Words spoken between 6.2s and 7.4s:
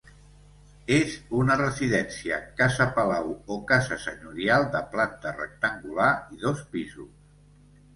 i dos pisos.